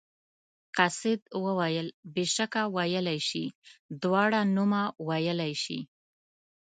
قاصد 0.77 1.21
وویل 1.45 1.87
بېشکه 2.15 2.61
ویلی 2.75 3.19
شي 3.29 3.45
دواړه 4.03 4.39
نومه 4.55 4.83
ویلی 5.07 5.53
شي. 5.63 5.79